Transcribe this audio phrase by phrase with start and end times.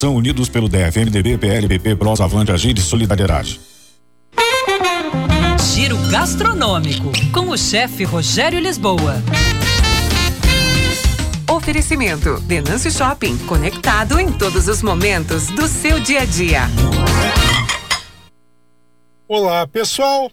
[0.00, 3.60] São unidos pelo DF, MDB, PL, PP, PROS, Avante, Agir e Solidariedade.
[5.74, 9.16] Giro gastronômico com o chefe Rogério Lisboa.
[11.50, 16.60] Oferecimento: Denâncio Shopping, conectado em todos os momentos do seu dia a dia.
[19.26, 20.30] Olá, pessoal.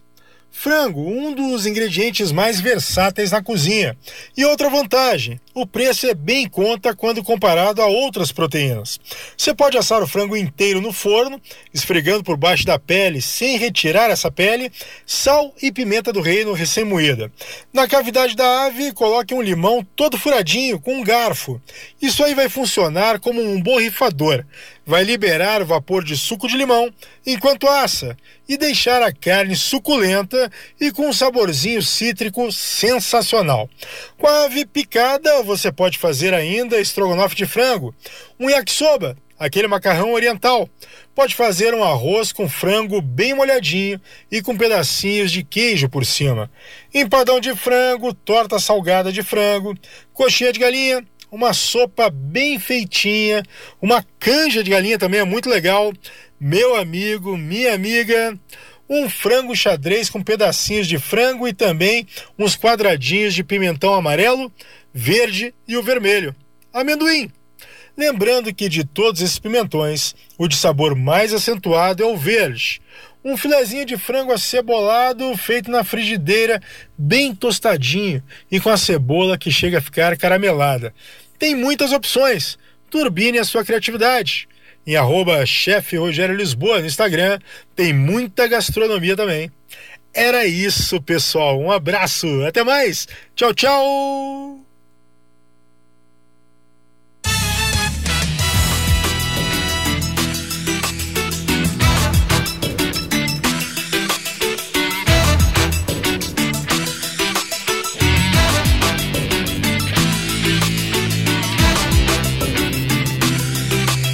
[0.57, 3.95] Frango, um dos ingredientes mais versáteis na cozinha.
[4.35, 8.99] E outra vantagem: o preço é bem em conta quando comparado a outras proteínas.
[9.37, 11.39] Você pode assar o frango inteiro no forno,
[11.73, 14.71] esfregando por baixo da pele sem retirar essa pele,
[15.05, 17.31] sal e pimenta do reino recém-moída.
[17.71, 21.61] Na cavidade da ave, coloque um limão todo furadinho com um garfo.
[22.01, 24.43] Isso aí vai funcionar como um borrifador
[24.85, 26.93] vai liberar o vapor de suco de limão
[27.25, 28.15] enquanto assa
[28.47, 33.67] e deixar a carne suculenta e com um saborzinho cítrico sensacional.
[34.17, 37.95] Com a ave picada, você pode fazer ainda estrogonofe de frango,
[38.39, 40.69] um yakisoba, aquele macarrão oriental.
[41.13, 43.99] Pode fazer um arroz com frango bem molhadinho
[44.29, 46.51] e com pedacinhos de queijo por cima.
[46.93, 49.73] Empadão de frango, torta salgada de frango,
[50.13, 51.05] coxinha de galinha,
[51.35, 53.43] uma sopa bem feitinha,
[53.81, 55.91] uma canja de galinha também é muito legal.
[56.39, 58.39] Meu amigo, minha amiga,
[58.89, 62.07] um frango xadrez com pedacinhos de frango e também
[62.39, 64.49] uns quadradinhos de pimentão amarelo,
[64.93, 66.33] verde e o vermelho.
[66.73, 67.29] Amendoim.
[67.97, 72.81] Lembrando que de todos esses pimentões, o de sabor mais acentuado é o verde.
[73.23, 76.61] Um filezinho de frango acebolado feito na frigideira,
[76.97, 78.21] bem tostadinho
[78.51, 80.93] e com a cebola que chega a ficar caramelada.
[81.39, 82.57] Tem muitas opções.
[82.89, 84.47] Turbine a sua criatividade.
[84.85, 87.39] Em arroba chefe Rogério Lisboa no Instagram,
[87.75, 89.51] tem muita gastronomia também.
[90.13, 91.59] Era isso, pessoal.
[91.59, 92.27] Um abraço.
[92.45, 93.07] Até mais.
[93.35, 94.64] Tchau, tchau.